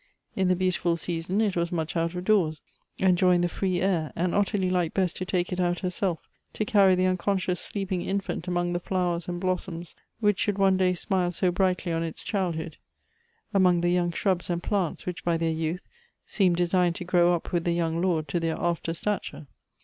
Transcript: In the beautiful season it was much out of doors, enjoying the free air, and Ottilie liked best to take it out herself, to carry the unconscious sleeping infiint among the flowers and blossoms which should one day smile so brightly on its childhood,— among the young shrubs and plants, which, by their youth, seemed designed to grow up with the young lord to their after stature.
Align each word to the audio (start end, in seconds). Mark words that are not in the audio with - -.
In 0.35 0.47
the 0.47 0.55
beautiful 0.55 0.97
season 0.97 1.41
it 1.41 1.55
was 1.55 1.71
much 1.71 1.95
out 1.95 2.15
of 2.15 2.25
doors, 2.25 2.63
enjoying 2.97 3.41
the 3.41 3.47
free 3.47 3.81
air, 3.81 4.11
and 4.15 4.33
Ottilie 4.33 4.71
liked 4.71 4.95
best 4.95 5.15
to 5.17 5.25
take 5.25 5.53
it 5.53 5.59
out 5.59 5.81
herself, 5.81 6.27
to 6.53 6.65
carry 6.65 6.95
the 6.95 7.05
unconscious 7.05 7.59
sleeping 7.59 8.01
infiint 8.01 8.47
among 8.47 8.73
the 8.73 8.79
flowers 8.79 9.27
and 9.27 9.39
blossoms 9.39 9.95
which 10.19 10.39
should 10.39 10.57
one 10.57 10.75
day 10.75 10.95
smile 10.95 11.31
so 11.31 11.51
brightly 11.51 11.91
on 11.91 12.01
its 12.01 12.23
childhood,— 12.23 12.77
among 13.53 13.81
the 13.81 13.89
young 13.89 14.11
shrubs 14.11 14.49
and 14.49 14.63
plants, 14.63 15.05
which, 15.05 15.23
by 15.23 15.37
their 15.37 15.51
youth, 15.53 15.87
seemed 16.25 16.55
designed 16.55 16.95
to 16.95 17.05
grow 17.05 17.35
up 17.35 17.51
with 17.53 17.63
the 17.63 17.71
young 17.73 18.01
lord 18.01 18.27
to 18.29 18.39
their 18.39 18.59
after 18.59 18.95
stature. 18.95 19.45